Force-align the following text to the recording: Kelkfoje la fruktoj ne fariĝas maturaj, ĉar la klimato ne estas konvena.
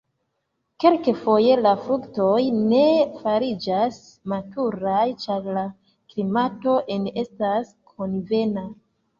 Kelkfoje 0.83 1.57
la 1.65 1.73
fruktoj 1.81 2.39
ne 2.71 2.81
fariĝas 3.25 3.99
maturaj, 4.33 5.05
ĉar 5.27 5.47
la 5.59 5.67
klimato 6.15 6.75
ne 7.05 7.15
estas 7.27 7.71
konvena. 7.95 8.69